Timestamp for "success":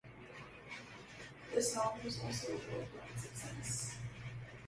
3.19-3.97